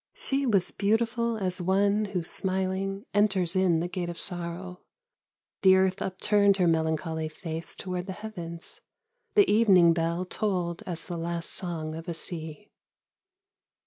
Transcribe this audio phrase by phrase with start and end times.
[0.15, 4.81] She was beautiful as one Who smiling, enters in the gate of Sorrow:
[5.61, 8.81] The earth upturned her melancholy face Toward the heavens
[9.35, 12.71] the evening bell Tolled as the last song of a sea.